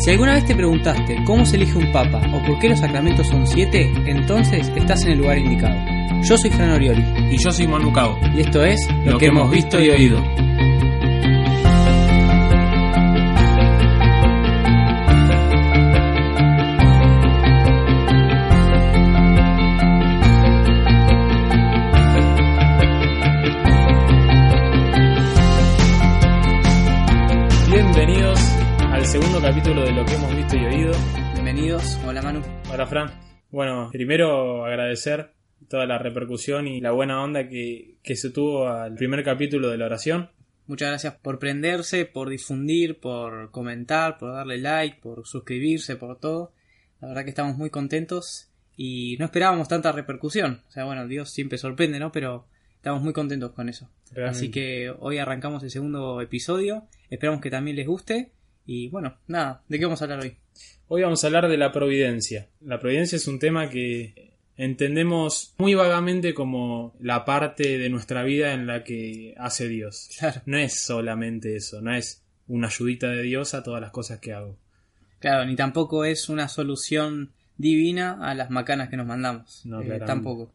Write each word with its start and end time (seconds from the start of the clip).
Si 0.00 0.10
alguna 0.10 0.32
vez 0.32 0.46
te 0.46 0.54
preguntaste 0.54 1.22
cómo 1.26 1.44
se 1.44 1.56
elige 1.56 1.76
un 1.76 1.92
papa 1.92 2.22
o 2.32 2.42
por 2.46 2.58
qué 2.58 2.70
los 2.70 2.80
sacramentos 2.80 3.26
son 3.28 3.46
siete, 3.46 3.92
entonces 4.06 4.72
estás 4.74 5.04
en 5.04 5.12
el 5.12 5.18
lugar 5.18 5.36
indicado. 5.36 5.76
Yo 6.22 6.38
soy 6.38 6.50
Fran 6.50 6.70
Orioli 6.70 7.04
Y 7.30 7.36
yo 7.36 7.50
soy 7.50 7.66
Manu 7.66 7.92
Cao. 7.92 8.18
y 8.34 8.40
esto 8.40 8.64
es 8.64 8.80
Lo, 9.04 9.18
que, 9.18 9.26
hemos 9.26 9.50
visto 9.50 9.78
y 9.78 9.90
oído. 9.90 10.18
Capítulo 29.60 29.84
de 29.84 29.92
Lo 29.92 30.06
que 30.06 30.14
hemos 30.14 30.34
visto 30.34 30.56
y 30.56 30.64
oído. 30.64 30.92
Bienvenidos, 31.34 31.98
hola 32.06 32.22
Manu. 32.22 32.40
Hola 32.72 32.86
Fran. 32.86 33.10
Bueno, 33.50 33.90
primero 33.92 34.64
agradecer 34.64 35.34
toda 35.68 35.84
la 35.84 35.98
repercusión 35.98 36.66
y 36.66 36.80
la 36.80 36.92
buena 36.92 37.22
onda 37.22 37.46
que, 37.46 37.98
que 38.02 38.16
se 38.16 38.30
tuvo 38.30 38.68
al 38.68 38.94
primer 38.94 39.22
capítulo 39.22 39.68
de 39.68 39.76
la 39.76 39.84
oración. 39.84 40.30
Muchas 40.66 40.88
gracias 40.88 41.14
por 41.16 41.38
prenderse, 41.38 42.06
por 42.06 42.30
difundir, 42.30 43.00
por 43.00 43.50
comentar, 43.50 44.16
por 44.16 44.32
darle 44.32 44.56
like, 44.56 44.98
por 45.02 45.26
suscribirse, 45.26 45.96
por 45.96 46.18
todo. 46.18 46.54
La 47.02 47.08
verdad 47.08 47.24
que 47.24 47.30
estamos 47.30 47.58
muy 47.58 47.68
contentos 47.68 48.48
y 48.78 49.18
no 49.18 49.26
esperábamos 49.26 49.68
tanta 49.68 49.92
repercusión. 49.92 50.62
O 50.68 50.70
sea, 50.70 50.84
bueno, 50.86 51.06
Dios 51.06 51.30
siempre 51.32 51.58
sorprende, 51.58 51.98
¿no? 51.98 52.12
Pero 52.12 52.46
estamos 52.76 53.02
muy 53.02 53.12
contentos 53.12 53.52
con 53.52 53.68
eso. 53.68 53.90
Realmente. 54.12 54.38
Así 54.38 54.50
que 54.50 54.90
hoy 55.00 55.18
arrancamos 55.18 55.62
el 55.64 55.70
segundo 55.70 56.22
episodio. 56.22 56.86
Esperamos 57.10 57.42
que 57.42 57.50
también 57.50 57.76
les 57.76 57.86
guste. 57.86 58.32
Y 58.72 58.88
bueno, 58.88 59.16
nada, 59.26 59.64
¿de 59.68 59.80
qué 59.80 59.84
vamos 59.84 60.00
a 60.00 60.04
hablar 60.04 60.20
hoy? 60.20 60.36
Hoy 60.86 61.02
vamos 61.02 61.24
a 61.24 61.26
hablar 61.26 61.48
de 61.48 61.56
la 61.56 61.72
providencia. 61.72 62.46
La 62.60 62.78
providencia 62.78 63.16
es 63.16 63.26
un 63.26 63.40
tema 63.40 63.68
que 63.68 64.30
entendemos 64.56 65.56
muy 65.58 65.74
vagamente 65.74 66.34
como 66.34 66.94
la 67.00 67.24
parte 67.24 67.78
de 67.78 67.88
nuestra 67.88 68.22
vida 68.22 68.52
en 68.52 68.68
la 68.68 68.84
que 68.84 69.34
hace 69.38 69.66
Dios. 69.66 70.10
Claro. 70.16 70.42
No 70.46 70.56
es 70.56 70.84
solamente 70.84 71.56
eso, 71.56 71.80
no 71.80 71.92
es 71.92 72.22
una 72.46 72.68
ayudita 72.68 73.08
de 73.08 73.22
Dios 73.22 73.54
a 73.54 73.64
todas 73.64 73.80
las 73.80 73.90
cosas 73.90 74.20
que 74.20 74.34
hago. 74.34 74.56
Claro, 75.18 75.44
ni 75.46 75.56
tampoco 75.56 76.04
es 76.04 76.28
una 76.28 76.46
solución 76.46 77.32
divina 77.58 78.20
a 78.22 78.36
las 78.36 78.50
macanas 78.50 78.88
que 78.88 78.96
nos 78.96 79.06
mandamos. 79.08 79.62
No, 79.66 79.82
Eh, 79.82 79.98
tampoco. 80.06 80.52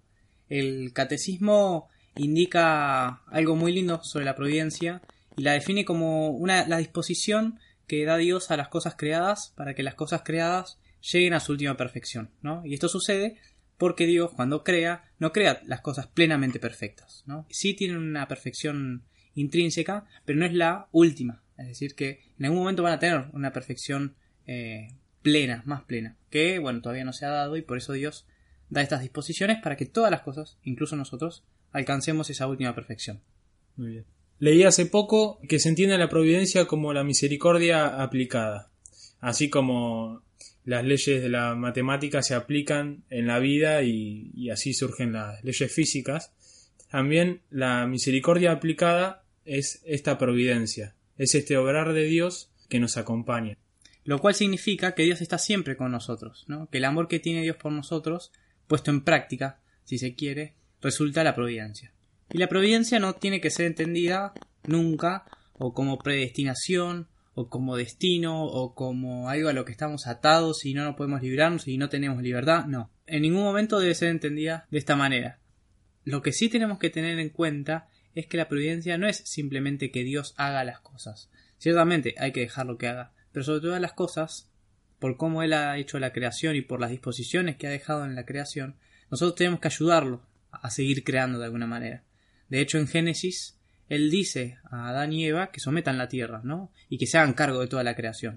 El 0.48 0.94
catecismo 0.94 1.90
indica 2.16 3.24
algo 3.28 3.58
muy 3.58 3.74
lindo 3.74 4.02
sobre 4.06 4.24
la 4.24 4.36
providencia 4.38 5.02
y 5.36 5.42
la 5.42 5.52
define 5.52 5.84
como 5.84 6.30
una, 6.30 6.66
la 6.66 6.78
disposición 6.78 7.60
que 7.88 8.06
da 8.06 8.18
Dios 8.18 8.52
a 8.52 8.58
las 8.58 8.70
cosas 8.70 8.96
creadas 8.96 9.54
para 9.56 9.74
que 9.74 9.84
las 9.84 9.96
cosas 9.96 10.22
creadas 10.24 10.80
lleguen 11.12 11.34
a 11.34 11.40
su 11.40 11.52
última 11.52 11.78
perfección. 11.78 12.32
¿no? 12.42 12.66
Y 12.66 12.74
esto 12.74 12.90
sucede 12.90 13.38
porque 13.78 14.06
Dios, 14.06 14.32
cuando 14.36 14.64
crea, 14.64 15.12
no 15.20 15.32
crea 15.32 15.62
las 15.66 15.82
cosas 15.82 16.08
plenamente 16.08 16.60
perfectas. 16.60 17.24
¿no? 17.26 17.46
Sí 17.50 17.74
tienen 17.74 17.98
una 17.98 18.28
perfección 18.28 19.04
intrínseca, 19.34 20.06
pero 20.26 20.40
no 20.40 20.46
es 20.46 20.54
la 20.54 20.88
última. 20.92 21.44
Es 21.58 21.68
decir, 21.68 21.96
que 21.96 22.22
en 22.38 22.46
algún 22.46 22.60
momento 22.60 22.84
van 22.84 22.94
a 22.94 23.00
tener 23.00 23.26
una 23.34 23.54
perfección 23.54 24.16
eh, 24.46 24.88
plena, 25.22 25.64
más 25.66 25.84
plena, 25.84 26.18
que 26.30 26.60
bueno, 26.60 26.82
todavía 26.82 27.06
no 27.06 27.14
se 27.14 27.26
ha 27.26 27.30
dado 27.30 27.58
y 27.58 27.62
por 27.62 27.78
eso 27.78 27.94
Dios 27.94 28.28
da 28.70 28.82
estas 28.82 29.02
disposiciones 29.02 29.62
para 29.62 29.76
que 29.76 29.86
todas 29.86 30.12
las 30.12 30.22
cosas, 30.22 30.58
incluso 30.64 30.96
nosotros, 30.96 31.44
alcancemos 31.72 32.30
esa 32.30 32.48
última 32.48 32.76
perfección. 32.76 33.22
Muy 33.76 33.90
bien. 33.90 34.15
Leí 34.40 34.64
hace 34.64 34.86
poco 34.86 35.40
que 35.48 35.60
se 35.60 35.70
entiende 35.70 35.98
la 35.98 36.10
providencia 36.10 36.66
como 36.66 36.94
la 36.94 37.04
misericordia 37.04 38.02
aplicada, 38.02 38.70
así 39.22 39.50
como 39.50 40.24
las 40.66 40.84
leyes 40.84 41.22
de 41.22 41.30
la 41.30 41.56
matemática 41.56 42.22
se 42.22 42.34
aplican 42.34 43.04
en 43.10 43.28
la 43.28 43.40
vida 43.40 43.84
y, 43.84 44.50
así 44.50 44.74
surgen 44.74 45.14
las 45.14 45.44
leyes 45.44 45.72
físicas. 45.72 46.34
También 46.90 47.42
la 47.50 47.88
misericordia 47.88 48.52
aplicada 48.52 49.24
es 49.46 49.82
esta 49.86 50.18
providencia, 50.18 50.96
es 51.18 51.36
este 51.36 51.58
obrar 51.58 51.94
de 51.94 52.04
Dios 52.04 52.52
que 52.68 52.80
nos 52.80 52.98
acompaña. 52.98 53.58
Lo 54.04 54.20
cual 54.20 54.36
significa 54.36 54.94
que 54.94 55.04
Dios 55.04 55.22
está 55.22 55.38
siempre 55.38 55.78
con 55.78 55.92
nosotros, 55.92 56.46
¿no? 56.48 56.70
que 56.70 56.80
el 56.80 56.86
amor 56.86 57.08
que 57.08 57.20
tiene 57.20 57.42
Dios 57.42 57.56
por 57.56 57.72
nosotros, 57.72 58.32
puesto 58.68 58.92
en 58.92 59.02
práctica, 59.02 59.60
si 59.84 59.98
se 59.98 60.14
quiere, 60.14 60.56
resulta 60.82 61.24
la 61.24 61.36
providencia. 61.36 61.95
Y 62.32 62.38
la 62.38 62.48
providencia 62.48 63.00
no 63.00 63.14
tiene 63.14 63.42
que 63.42 63.50
ser 63.50 63.68
entendida 63.68 64.34
nunca 64.64 65.26
o 65.54 65.74
como 65.74 65.98
predestinación 65.98 67.08
o 67.34 67.50
como 67.50 67.76
destino 67.76 68.46
o 68.46 68.74
como 68.74 69.30
algo 69.30 69.50
a 69.50 69.54
lo 69.54 69.66
que 69.66 69.72
estamos 69.72 70.08
atados 70.08 70.66
y 70.66 70.74
no 70.74 70.84
nos 70.84 70.96
podemos 70.96 71.22
librarnos 71.22 71.68
y 71.68 71.78
no 71.78 71.90
tenemos 71.90 72.22
libertad. 72.24 72.66
No, 72.66 72.92
en 73.08 73.22
ningún 73.22 73.44
momento 73.44 73.80
debe 73.80 73.94
ser 73.94 74.10
entendida 74.10 74.66
de 74.72 74.78
esta 74.78 74.96
manera. 74.96 75.40
Lo 76.04 76.22
que 76.22 76.32
sí 76.32 76.50
tenemos 76.50 76.80
que 76.80 76.90
tener 76.90 77.20
en 77.20 77.30
cuenta 77.30 77.88
es 78.14 78.28
que 78.28 78.38
la 78.38 78.48
providencia 78.48 78.98
no 78.98 79.08
es 79.08 79.18
simplemente 79.18 79.92
que 79.92 80.04
Dios 80.04 80.34
haga 80.38 80.64
las 80.64 80.80
cosas. 80.80 81.30
Ciertamente 81.58 82.16
hay 82.18 82.32
que 82.32 82.42
dejarlo 82.42 82.78
que 82.78 82.88
haga, 82.88 83.12
pero 83.32 83.44
sobre 83.44 83.62
todas 83.62 83.82
las 83.82 83.94
cosas, 83.94 84.50
por 85.00 85.18
cómo 85.18 85.44
Él 85.44 85.54
ha 85.54 85.78
hecho 85.78 86.00
la 86.00 86.14
creación 86.14 86.56
y 86.56 86.62
por 86.62 86.80
las 86.80 86.92
disposiciones 86.92 87.58
que 87.58 87.68
ha 87.68 87.72
dejado 87.72 88.06
en 88.06 88.16
la 88.16 88.26
creación, 88.26 88.78
nosotros 89.12 89.36
tenemos 89.36 89.60
que 89.60 89.68
ayudarlo 89.68 90.22
a 90.52 90.72
seguir 90.72 91.04
creando 91.04 91.40
de 91.40 91.46
alguna 91.46 91.68
manera. 91.68 92.05
De 92.50 92.62
hecho, 92.62 92.78
en 92.78 92.88
Génesis, 92.88 93.58
Él 93.90 94.12
dice 94.12 94.58
a 94.70 94.90
Adán 94.90 95.14
y 95.14 95.26
Eva 95.26 95.52
que 95.52 95.60
sometan 95.60 95.98
la 95.98 96.08
tierra, 96.08 96.42
¿no? 96.44 96.72
Y 96.90 96.98
que 96.98 97.08
se 97.08 97.18
hagan 97.18 97.34
cargo 97.34 97.60
de 97.60 97.68
toda 97.68 97.84
la 97.84 97.96
creación. 97.96 98.36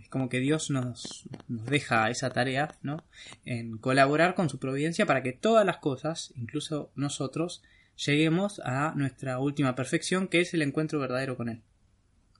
Es 0.00 0.08
como 0.08 0.28
que 0.28 0.40
Dios 0.40 0.70
nos, 0.70 1.24
nos 1.48 1.66
deja 1.66 2.10
esa 2.10 2.30
tarea, 2.30 2.76
¿no? 2.82 3.04
En 3.44 3.78
colaborar 3.78 4.34
con 4.34 4.48
su 4.50 4.58
providencia 4.58 5.06
para 5.06 5.22
que 5.22 5.32
todas 5.32 5.64
las 5.64 5.78
cosas, 5.78 6.32
incluso 6.36 6.90
nosotros, 6.94 7.62
lleguemos 7.96 8.60
a 8.64 8.92
nuestra 8.94 9.38
última 9.38 9.74
perfección, 9.74 10.28
que 10.28 10.40
es 10.40 10.54
el 10.54 10.62
encuentro 10.62 11.00
verdadero 11.00 11.36
con 11.36 11.48
Él. 11.48 11.62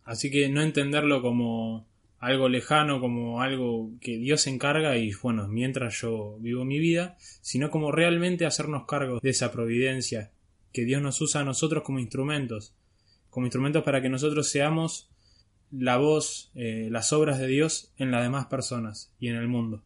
Así 0.05 0.31
que 0.31 0.49
no 0.49 0.63
entenderlo 0.63 1.21
como 1.21 1.87
algo 2.19 2.49
lejano, 2.49 3.01
como 3.01 3.43
algo 3.43 3.93
que 4.01 4.17
Dios 4.17 4.47
encarga 4.47 4.97
y 4.97 5.13
bueno, 5.23 5.47
mientras 5.49 6.01
yo 6.01 6.39
vivo 6.41 6.65
mi 6.65 6.79
vida, 6.79 7.17
sino 7.41 7.71
como 7.71 7.93
realmente 7.93 8.47
hacernos 8.47 8.87
cargo 8.87 9.21
de 9.21 9.31
esa 9.31 9.53
providencia 9.53 10.33
que 10.73 10.85
Dios 10.85 11.03
nos 11.03 11.21
usa 11.21 11.41
a 11.41 11.45
nosotros 11.45 11.83
como 11.83 11.99
instrumentos, 11.99 12.75
como 13.31 13.47
instrumentos 13.47 13.85
para 13.85 14.03
que 14.03 14.09
nosotros 14.09 14.49
seamos 14.49 15.09
la 15.71 15.97
voz, 15.97 16.51
eh, 16.55 16.89
las 16.91 17.13
obras 17.13 17.39
de 17.39 17.47
Dios 17.47 17.93
en 17.99 18.11
las 18.11 18.23
demás 18.23 18.47
personas 18.47 19.13
y 19.19 19.29
en 19.29 19.37
el 19.37 19.49
mundo. 19.49 19.83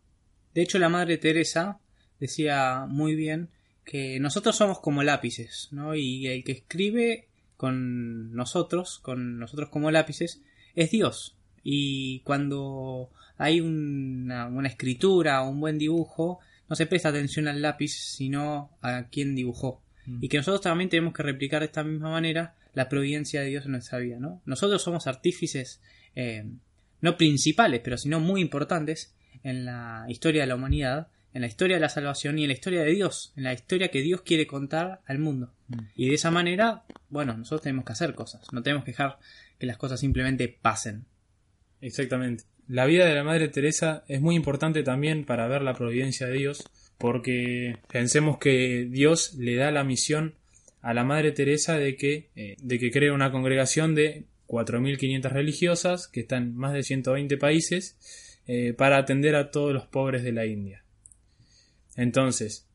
De 0.55 0.63
hecho, 0.63 0.79
la 0.79 0.89
Madre 0.89 1.19
Teresa 1.19 1.81
decía 2.21 2.87
muy 2.89 3.15
bien 3.15 3.49
que 3.85 4.21
nosotros 4.21 4.57
somos 4.57 4.81
como 4.81 5.03
lápices, 5.03 5.69
¿no? 5.73 5.95
Y 5.95 6.27
el 6.29 6.45
que 6.45 6.53
escribe 6.53 7.29
con 7.57 8.33
nosotros, 8.33 8.99
con 9.01 9.39
nosotros 9.39 9.71
como 9.71 9.91
lápices, 9.91 10.43
es 10.75 10.91
Dios. 10.91 11.37
Y 11.65 12.21
cuando 12.21 13.11
hay 13.39 13.61
una, 13.61 14.47
una 14.47 14.69
escritura 14.69 15.43
o 15.43 15.51
un 15.51 15.61
buen 15.61 15.79
dibujo, 15.79 16.41
no 16.69 16.77
se 16.77 16.87
presta 16.87 17.09
atención 17.09 17.49
al 17.49 17.63
lápiz, 17.63 17.93
sino 17.93 18.71
a 18.83 19.09
quien 19.09 19.35
dibujó. 19.35 19.83
Mm. 20.07 20.25
Y 20.25 20.29
que 20.29 20.37
nosotros 20.39 20.61
también 20.61 20.91
tenemos 20.91 21.15
que 21.15 21.23
replicar 21.23 21.61
de 21.61 21.67
esta 21.67 21.85
misma 21.85 22.11
manera 22.11 22.55
la 22.75 22.89
providencia 22.89 23.41
de 23.41 23.49
Dios 23.49 23.67
en 23.67 23.73
nuestra 23.73 23.99
vida, 23.99 24.19
¿no? 24.19 24.41
Nosotros 24.45 24.83
somos 24.83 25.07
artífices, 25.07 25.81
eh, 26.15 26.45
no 27.01 27.17
principales, 27.17 27.81
pero 27.83 27.99
sino 27.99 28.21
muy 28.21 28.41
importantes 28.41 29.15
en 29.43 29.65
la 29.65 30.05
historia 30.09 30.43
de 30.43 30.47
la 30.47 30.55
humanidad, 30.55 31.09
en 31.35 31.43
la 31.43 31.47
historia 31.47 31.77
de 31.77 31.81
la 31.81 31.89
salvación 31.89 32.39
y 32.39 32.43
en 32.43 32.49
la 32.49 32.55
historia 32.55 32.83
de 32.83 32.93
Dios, 32.93 33.33
en 33.37 33.45
la 33.45 33.53
historia 33.53 33.89
que 33.89 34.03
Dios 34.03 34.23
quiere 34.23 34.47
contar 34.47 35.01
al 35.07 35.19
mundo. 35.19 35.53
Mm. 35.69 35.79
Y 35.97 36.09
de 36.09 36.15
esa 36.15 36.31
manera, 36.31 36.85
bueno, 37.09 37.37
nosotros 37.37 37.63
tenemos 37.63 37.85
que 37.85 37.93
hacer 37.93 38.15
cosas, 38.15 38.47
no 38.53 38.63
tenemos 38.63 38.85
que 38.85 38.93
dejar 38.93 39.19
que 39.59 39.67
las 39.67 39.77
cosas 39.77 40.01
simplemente 40.01 40.49
pasen. 40.49 41.07
Exactamente. 41.81 42.45
La 42.69 42.87
vida 42.87 43.07
de 43.07 43.15
la 43.15 43.25
Madre 43.25 43.49
Teresa 43.49 44.05
es 44.09 44.21
muy 44.21 44.37
importante 44.37 44.83
también 44.83 45.25
para 45.25 45.49
ver 45.49 45.63
la 45.63 45.75
providencia 45.75 46.27
de 46.27 46.35
Dios, 46.35 46.65
porque 47.03 47.79
pensemos 47.91 48.39
que 48.39 48.87
Dios 48.89 49.35
le 49.35 49.57
da 49.57 49.73
la 49.73 49.83
misión 49.83 50.37
a 50.83 50.95
la 50.95 51.03
Madre 51.03 51.33
Teresa 51.33 51.77
de 51.77 51.97
que, 51.97 52.31
eh, 52.37 52.55
de 52.63 52.79
que 52.79 52.93
cree 52.93 53.11
una 53.11 53.33
congregación 53.33 53.97
de 53.97 54.27
4.500 54.47 55.33
religiosas 55.33 56.07
que 56.07 56.21
están 56.21 56.45
en 56.45 56.57
más 56.57 56.75
de 56.75 56.85
120 56.85 57.37
países 57.39 58.39
eh, 58.47 58.73
para 58.73 58.99
atender 58.99 59.35
a 59.35 59.51
todos 59.51 59.75
los 59.75 59.85
pobres 59.89 60.23
de 60.23 60.31
la 60.31 60.47
India. 60.47 60.85
Entonces, 61.97 62.69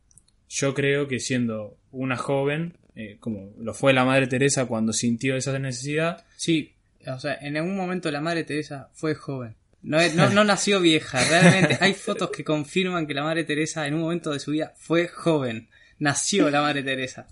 yo 0.49 0.73
creo 0.73 1.07
que 1.07 1.21
siendo 1.21 1.77
una 1.93 2.17
joven, 2.17 2.73
eh, 2.95 3.15
como 3.21 3.53
lo 3.57 3.73
fue 3.73 3.93
la 3.93 4.03
Madre 4.03 4.27
Teresa 4.27 4.65
cuando 4.65 4.91
sintió 4.91 5.37
esa 5.37 5.57
necesidad, 5.57 6.25
Sí, 6.35 6.73
o 7.05 7.17
sea, 7.17 7.35
en 7.35 7.55
algún 7.55 7.77
momento 7.77 8.11
la 8.11 8.19
Madre 8.19 8.43
Teresa 8.43 8.89
fue 8.91 9.15
joven. 9.15 9.55
No, 9.83 9.99
no 10.31 10.43
nació 10.43 10.81
vieja, 10.81 11.23
realmente. 11.23 11.77
Hay 11.79 11.93
fotos 11.93 12.29
que 12.31 12.43
confirman 12.43 13.07
que 13.07 13.13
la 13.13 13.23
Madre 13.23 13.43
Teresa 13.43 13.87
en 13.87 13.93
un 13.93 14.01
momento 14.01 14.31
de 14.31 14.39
su 14.39 14.51
vida 14.51 14.73
fue 14.77 15.07
joven. 15.07 15.69
Nació 15.99 16.49
la 16.49 16.61
Madre 16.61 16.83
Teresa. 16.83 17.27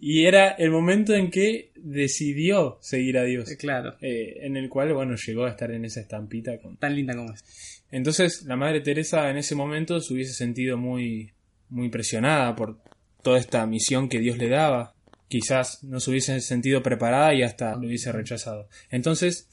y 0.00 0.24
era 0.24 0.50
el 0.50 0.70
momento 0.70 1.14
en 1.14 1.30
que 1.30 1.72
decidió 1.76 2.78
seguir 2.80 3.18
a 3.18 3.24
Dios. 3.24 3.50
Eh, 3.50 3.56
Claro. 3.56 3.96
Eh, 4.00 4.38
en 4.42 4.56
el 4.56 4.68
cual, 4.68 4.92
bueno, 4.94 5.16
llegó 5.16 5.44
a 5.44 5.50
estar 5.50 5.70
en 5.70 5.84
esa 5.84 6.00
estampita. 6.00 6.58
Con... 6.58 6.76
Tan 6.76 6.94
linda 6.94 7.14
como 7.14 7.32
es. 7.32 7.82
Entonces, 7.90 8.42
la 8.42 8.56
Madre 8.56 8.80
Teresa 8.80 9.30
en 9.30 9.38
ese 9.38 9.54
momento 9.54 10.00
se 10.00 10.12
hubiese 10.12 10.34
sentido 10.34 10.76
muy, 10.76 11.32
muy 11.70 11.88
presionada 11.88 12.54
por 12.54 12.78
toda 13.22 13.38
esta 13.38 13.66
misión 13.66 14.08
que 14.08 14.20
Dios 14.20 14.38
le 14.38 14.48
daba. 14.48 14.94
Quizás 15.28 15.82
no 15.84 16.00
se 16.00 16.10
hubiese 16.10 16.40
sentido 16.40 16.82
preparada 16.82 17.34
y 17.34 17.42
hasta 17.42 17.74
lo 17.74 17.86
hubiese 17.86 18.12
rechazado. 18.12 18.68
Entonces, 18.90 19.48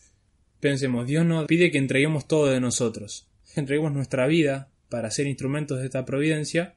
pensemos, 0.60 1.07
Dios 1.07 1.25
nos 1.25 1.46
pide 1.46 1.72
que 1.72 1.78
entreguemos 1.78 2.28
todo 2.28 2.48
de 2.48 2.60
nosotros. 2.60 3.28
Entreguemos 3.56 3.94
nuestra 3.94 4.28
vida 4.28 4.69
para 4.90 5.12
ser 5.12 5.28
instrumentos 5.28 5.80
de 5.80 5.86
esta 5.86 6.06
providencia 6.06 6.75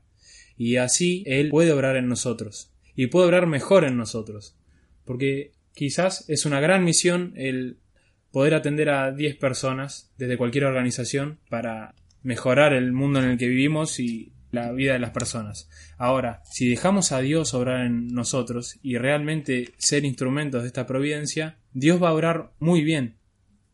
y 0.56 0.76
así 0.76 1.22
Él 1.26 1.50
puede 1.50 1.72
obrar 1.72 1.96
en 1.96 2.08
nosotros. 2.08 2.72
Y 2.94 3.06
puede 3.06 3.26
obrar 3.26 3.46
mejor 3.46 3.84
en 3.84 3.96
nosotros. 3.96 4.56
Porque 5.04 5.52
quizás 5.75 6.28
es 6.28 6.44
una 6.46 6.60
gran 6.60 6.84
misión 6.84 7.32
el 7.36 7.78
poder 8.32 8.54
atender 8.54 8.90
a 8.90 9.12
10 9.12 9.36
personas 9.36 10.10
desde 10.19 10.36
cualquier 10.36 10.64
organización 10.64 11.38
para 11.48 11.94
mejorar 12.22 12.72
el 12.72 12.92
mundo 12.92 13.20
en 13.20 13.30
el 13.30 13.38
que 13.38 13.48
vivimos 13.48 14.00
y 14.00 14.32
la 14.50 14.72
vida 14.72 14.94
de 14.94 14.98
las 14.98 15.10
personas. 15.10 15.69
Ahora, 15.96 16.42
si 16.50 16.69
dejamos 16.69 17.12
a 17.12 17.20
Dios 17.20 17.54
obrar 17.54 17.86
en 17.86 18.08
nosotros 18.08 18.78
y 18.82 18.96
realmente 18.96 19.72
ser 19.76 20.04
instrumentos 20.04 20.62
de 20.62 20.69
esta 20.69 20.86
providencia, 20.86 21.58
Dios 21.72 22.02
va 22.02 22.08
a 22.08 22.14
obrar 22.14 22.50
muy 22.58 22.82
bien 22.82 23.17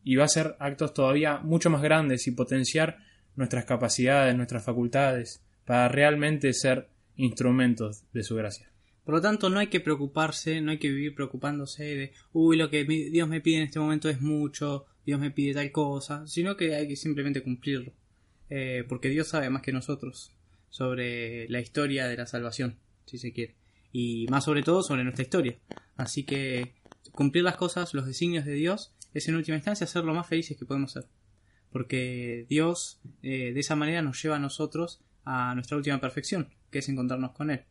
y 0.05 0.15
va 0.15 0.23
a 0.23 0.25
hacer 0.27 0.55
actos 0.59 0.93
todavía 0.93 1.39
mucho 1.39 1.69
más 1.69 1.81
grandes 1.81 2.27
y 2.27 2.31
potenciar 2.31 2.99
nuestras 3.35 3.65
capacidades, 3.65 4.35
nuestras 4.35 4.63
facultades, 4.63 5.43
para 5.65 5.89
realmente 5.89 6.53
ser 6.53 6.87
instrumentos 7.17 8.03
de 8.13 8.23
su 8.23 8.35
gracia. 8.35 8.69
Por 9.03 9.15
lo 9.15 9.21
tanto, 9.21 9.49
no 9.49 9.59
hay 9.59 9.67
que 9.67 9.81
preocuparse, 9.81 10.61
no 10.61 10.71
hay 10.71 10.77
que 10.77 10.89
vivir 10.89 11.15
preocupándose 11.15 11.83
de, 11.83 12.13
uy, 12.33 12.55
lo 12.55 12.69
que 12.69 12.85
Dios 12.85 13.27
me 13.27 13.41
pide 13.41 13.57
en 13.57 13.63
este 13.63 13.79
momento 13.79 14.07
es 14.07 14.21
mucho, 14.21 14.85
Dios 15.05 15.19
me 15.19 15.31
pide 15.31 15.55
tal 15.55 15.71
cosa, 15.71 16.25
sino 16.27 16.55
que 16.55 16.75
hay 16.75 16.87
que 16.87 16.95
simplemente 16.95 17.41
cumplirlo. 17.41 17.91
Eh, 18.49 18.83
porque 18.87 19.09
Dios 19.09 19.27
sabe 19.27 19.49
más 19.49 19.63
que 19.63 19.73
nosotros 19.73 20.31
sobre 20.69 21.49
la 21.49 21.61
historia 21.61 22.07
de 22.07 22.17
la 22.17 22.27
salvación, 22.27 22.77
si 23.05 23.17
se 23.17 23.33
quiere. 23.33 23.55
Y 23.91 24.27
más 24.29 24.43
sobre 24.43 24.61
todo 24.61 24.83
sobre 24.83 25.03
nuestra 25.03 25.23
historia. 25.23 25.57
Así 25.95 26.23
que 26.23 26.73
cumplir 27.11 27.43
las 27.43 27.55
cosas, 27.57 27.93
los 27.93 28.05
designios 28.05 28.45
de 28.45 28.53
Dios, 28.53 28.93
es 29.15 29.27
en 29.27 29.35
última 29.35 29.57
instancia 29.57 29.87
ser 29.87 30.03
lo 30.03 30.13
más 30.13 30.27
felices 30.27 30.57
que 30.57 30.65
podemos 30.65 30.91
ser. 30.91 31.07
Porque 31.71 32.45
Dios 32.49 32.99
eh, 33.23 33.53
de 33.53 33.59
esa 33.59 33.75
manera 33.75 34.01
nos 34.01 34.21
lleva 34.21 34.35
a 34.35 34.39
nosotros 34.39 35.01
a 35.23 35.55
nuestra 35.55 35.77
última 35.77 35.99
perfección, 35.99 36.49
que 36.69 36.79
es 36.79 36.89
encontrarnos 36.89 37.31
con 37.31 37.49
Él. 37.49 37.63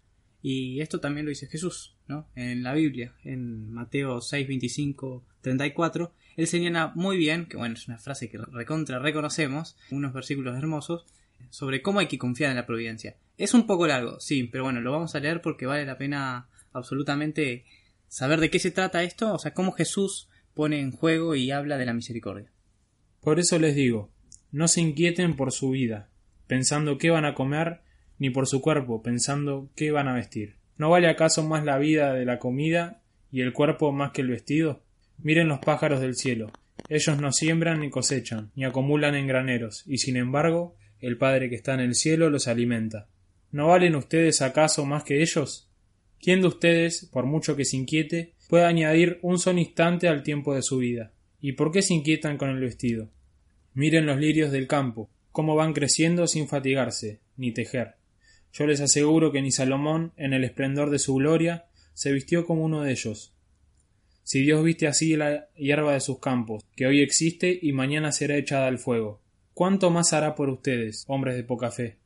Y 0.42 0.80
esto 0.80 1.00
también 1.00 1.26
lo 1.26 1.30
dice 1.30 1.46
Jesús, 1.46 1.96
¿no? 2.06 2.28
En 2.34 2.62
la 2.62 2.74
Biblia, 2.74 3.14
en 3.24 3.70
Mateo 3.72 4.20
6, 4.20 4.48
25, 4.48 5.24
34, 5.40 6.12
él 6.36 6.46
señala 6.46 6.92
muy 6.94 7.16
bien, 7.16 7.46
que 7.46 7.56
bueno, 7.56 7.74
es 7.74 7.88
una 7.88 7.98
frase 7.98 8.28
que 8.28 8.38
recontra 8.38 8.98
reconocemos, 8.98 9.76
unos 9.90 10.12
versículos 10.12 10.56
hermosos, 10.56 11.06
sobre 11.50 11.82
cómo 11.82 12.00
hay 12.00 12.08
que 12.08 12.18
confiar 12.18 12.50
en 12.50 12.56
la 12.56 12.66
providencia. 12.66 13.16
Es 13.38 13.54
un 13.54 13.66
poco 13.66 13.86
largo, 13.86 14.20
sí, 14.20 14.44
pero 14.44 14.64
bueno, 14.64 14.80
lo 14.80 14.92
vamos 14.92 15.14
a 15.14 15.20
leer 15.20 15.40
porque 15.40 15.66
vale 15.66 15.86
la 15.86 15.98
pena 15.98 16.48
absolutamente 16.72 17.64
saber 18.08 18.40
de 18.40 18.50
qué 18.50 18.58
se 18.58 18.70
trata 18.70 19.02
esto, 19.02 19.32
o 19.32 19.38
sea, 19.38 19.54
cómo 19.54 19.72
Jesús 19.72 20.28
pone 20.54 20.80
en 20.80 20.92
juego 20.92 21.34
y 21.34 21.50
habla 21.50 21.76
de 21.76 21.86
la 21.86 21.92
misericordia. 21.92 22.50
Por 23.20 23.38
eso 23.38 23.58
les 23.58 23.74
digo, 23.74 24.10
no 24.52 24.68
se 24.68 24.80
inquieten 24.80 25.36
por 25.36 25.52
su 25.52 25.70
vida, 25.70 26.10
pensando 26.46 26.98
qué 26.98 27.10
van 27.10 27.24
a 27.24 27.34
comer, 27.34 27.80
ni 28.18 28.30
por 28.30 28.46
su 28.46 28.60
cuerpo, 28.60 29.02
pensando 29.02 29.70
qué 29.74 29.90
van 29.90 30.08
a 30.08 30.14
vestir. 30.14 30.56
¿No 30.76 30.90
vale 30.90 31.08
acaso 31.08 31.46
más 31.46 31.64
la 31.64 31.78
vida 31.78 32.12
de 32.12 32.24
la 32.24 32.38
comida 32.38 33.02
y 33.30 33.40
el 33.40 33.52
cuerpo 33.52 33.92
más 33.92 34.12
que 34.12 34.22
el 34.22 34.28
vestido? 34.28 34.82
Miren 35.18 35.48
los 35.48 35.60
pájaros 35.60 36.00
del 36.00 36.16
cielo. 36.16 36.52
Ellos 36.88 37.20
no 37.20 37.32
siembran 37.32 37.80
ni 37.80 37.90
cosechan, 37.90 38.50
ni 38.54 38.64
acumulan 38.64 39.14
en 39.14 39.26
graneros, 39.26 39.84
y 39.86 39.98
sin 39.98 40.16
embargo, 40.16 40.76
el 41.00 41.16
Padre 41.16 41.48
que 41.48 41.56
está 41.56 41.74
en 41.74 41.80
el 41.80 41.94
cielo 41.94 42.30
los 42.30 42.48
alimenta. 42.48 43.08
¿No 43.50 43.68
valen 43.68 43.94
ustedes 43.94 44.42
acaso 44.42 44.84
más 44.84 45.04
que 45.04 45.22
ellos? 45.22 45.70
¿Quién 46.20 46.40
de 46.40 46.48
ustedes, 46.48 47.08
por 47.12 47.26
mucho 47.26 47.56
que 47.56 47.64
se 47.64 47.76
inquiete, 47.76 48.33
puede 48.48 48.64
añadir 48.64 49.18
un 49.22 49.38
solo 49.38 49.58
instante 49.58 50.08
al 50.08 50.22
tiempo 50.22 50.54
de 50.54 50.62
su 50.62 50.78
vida? 50.78 51.12
¿Y 51.40 51.52
por 51.52 51.72
qué 51.72 51.82
se 51.82 51.94
inquietan 51.94 52.36
con 52.36 52.50
el 52.50 52.60
vestido? 52.60 53.10
Miren 53.74 54.06
los 54.06 54.18
lirios 54.18 54.52
del 54.52 54.66
campo, 54.66 55.10
cómo 55.32 55.54
van 55.56 55.72
creciendo 55.72 56.26
sin 56.26 56.48
fatigarse, 56.48 57.20
ni 57.36 57.52
tejer. 57.52 57.96
Yo 58.52 58.66
les 58.66 58.80
aseguro 58.80 59.32
que 59.32 59.42
ni 59.42 59.50
Salomón, 59.50 60.12
en 60.16 60.32
el 60.32 60.44
esplendor 60.44 60.90
de 60.90 61.00
su 61.00 61.14
gloria, 61.16 61.66
se 61.92 62.12
vistió 62.12 62.46
como 62.46 62.64
uno 62.64 62.82
de 62.82 62.92
ellos. 62.92 63.34
Si 64.22 64.42
Dios 64.42 64.64
viste 64.64 64.86
así 64.86 65.16
la 65.16 65.48
hierba 65.56 65.92
de 65.92 66.00
sus 66.00 66.18
campos, 66.18 66.64
que 66.76 66.86
hoy 66.86 67.02
existe 67.02 67.58
y 67.60 67.72
mañana 67.72 68.12
será 68.12 68.36
echada 68.36 68.68
al 68.68 68.78
fuego, 68.78 69.20
¿cuánto 69.52 69.90
más 69.90 70.12
hará 70.12 70.34
por 70.34 70.48
ustedes, 70.48 71.04
hombres 71.08 71.36
de 71.36 71.44
poca 71.44 71.70
fe? 71.70 71.98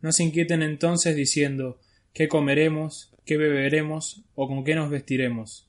No 0.00 0.12
se 0.12 0.22
inquieten 0.22 0.62
entonces 0.62 1.16
diciendo 1.16 1.80
¿qué 2.12 2.28
comeremos? 2.28 3.12
¿qué 3.24 3.36
beberemos? 3.36 4.22
o 4.34 4.48
con 4.48 4.64
qué 4.64 4.74
nos 4.74 4.90
vestiremos? 4.90 5.68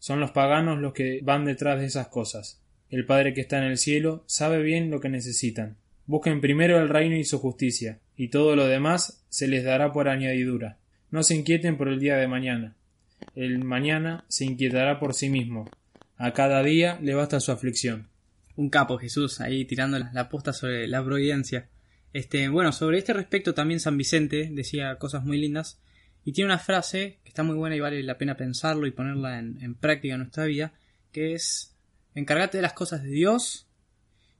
Son 0.00 0.18
los 0.18 0.32
paganos 0.32 0.80
los 0.80 0.94
que 0.94 1.20
van 1.22 1.44
detrás 1.44 1.78
de 1.78 1.86
esas 1.86 2.08
cosas. 2.08 2.60
El 2.88 3.04
Padre 3.04 3.34
que 3.34 3.42
está 3.42 3.58
en 3.58 3.64
el 3.64 3.78
cielo 3.78 4.24
sabe 4.26 4.62
bien 4.62 4.90
lo 4.90 4.98
que 4.98 5.10
necesitan. 5.10 5.76
Busquen 6.06 6.40
primero 6.40 6.80
el 6.80 6.88
reino 6.88 7.16
y 7.16 7.24
su 7.24 7.38
justicia, 7.38 8.00
y 8.16 8.28
todo 8.28 8.56
lo 8.56 8.66
demás 8.66 9.22
se 9.28 9.46
les 9.46 9.62
dará 9.62 9.92
por 9.92 10.08
añadidura. 10.08 10.78
No 11.10 11.22
se 11.22 11.36
inquieten 11.36 11.76
por 11.76 11.88
el 11.88 12.00
día 12.00 12.16
de 12.16 12.26
mañana. 12.26 12.74
El 13.36 13.62
mañana 13.62 14.24
se 14.28 14.46
inquietará 14.46 14.98
por 14.98 15.12
sí 15.12 15.28
mismo. 15.28 15.70
A 16.16 16.32
cada 16.32 16.62
día 16.62 16.98
le 17.02 17.14
basta 17.14 17.38
su 17.38 17.52
aflicción. 17.52 18.08
Un 18.56 18.70
capo 18.70 18.96
Jesús 18.96 19.40
ahí 19.40 19.66
tirando 19.66 19.98
la, 19.98 20.28
posta 20.30 20.54
sobre 20.54 20.88
la 20.88 21.04
providencia. 21.04 21.68
Este, 22.14 22.48
bueno, 22.48 22.72
sobre 22.72 22.98
este 22.98 23.12
respecto 23.12 23.52
también 23.52 23.80
San 23.80 23.98
Vicente 23.98 24.48
decía 24.50 24.96
cosas 24.96 25.24
muy 25.24 25.38
lindas 25.38 25.78
y 26.24 26.32
tiene 26.32 26.46
una 26.46 26.58
frase 26.58 27.18
que 27.22 27.28
está 27.28 27.42
muy 27.42 27.56
buena 27.56 27.76
y 27.76 27.80
vale 27.80 28.02
la 28.02 28.18
pena 28.18 28.36
pensarlo 28.36 28.86
y 28.86 28.90
ponerla 28.90 29.38
en, 29.38 29.58
en 29.62 29.74
práctica 29.74 30.14
en 30.14 30.20
nuestra 30.20 30.44
vida, 30.44 30.72
que 31.12 31.34
es 31.34 31.76
encárgate 32.14 32.58
de 32.58 32.62
las 32.62 32.72
cosas 32.72 33.02
de 33.02 33.10
Dios 33.10 33.66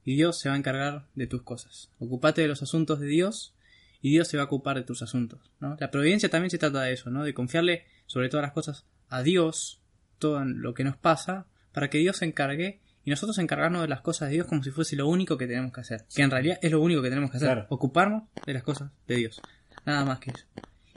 y 0.03 0.15
Dios 0.15 0.39
se 0.39 0.49
va 0.49 0.55
a 0.55 0.57
encargar 0.57 1.07
de 1.15 1.27
tus 1.27 1.41
cosas. 1.43 1.91
Ocupate 1.99 2.41
de 2.41 2.47
los 2.47 2.61
asuntos 2.61 2.99
de 2.99 3.07
Dios 3.07 3.55
y 4.01 4.11
Dios 4.11 4.27
se 4.27 4.37
va 4.37 4.43
a 4.43 4.45
ocupar 4.47 4.77
de 4.77 4.83
tus 4.83 5.01
asuntos. 5.01 5.51
¿no? 5.59 5.77
La 5.79 5.91
providencia 5.91 6.29
también 6.29 6.49
se 6.49 6.57
trata 6.57 6.81
de 6.81 6.93
eso, 6.93 7.09
¿no? 7.09 7.23
de 7.23 7.33
confiarle 7.33 7.85
sobre 8.07 8.29
todas 8.29 8.43
las 8.43 8.53
cosas 8.53 8.85
a 9.09 9.21
Dios, 9.21 9.81
todo 10.19 10.43
lo 10.43 10.73
que 10.73 10.83
nos 10.83 10.97
pasa, 10.97 11.45
para 11.71 11.89
que 11.89 11.99
Dios 11.99 12.17
se 12.17 12.25
encargue 12.25 12.81
y 13.03 13.09
nosotros 13.09 13.37
encargarnos 13.39 13.81
de 13.81 13.87
las 13.87 14.01
cosas 14.01 14.29
de 14.29 14.35
Dios 14.35 14.47
como 14.47 14.63
si 14.63 14.71
fuese 14.71 14.95
lo 14.95 15.07
único 15.07 15.37
que 15.37 15.47
tenemos 15.47 15.71
que 15.71 15.81
hacer. 15.81 16.05
Que 16.13 16.21
en 16.21 16.31
realidad 16.31 16.59
es 16.61 16.71
lo 16.71 16.81
único 16.81 17.01
que 17.01 17.09
tenemos 17.09 17.31
que 17.31 17.37
hacer. 17.37 17.47
Claro. 17.47 17.67
Ocuparnos 17.69 18.23
de 18.45 18.53
las 18.53 18.63
cosas 18.63 18.91
de 19.07 19.15
Dios. 19.15 19.41
Nada 19.85 20.05
más 20.05 20.19
que 20.19 20.31
eso. 20.31 20.45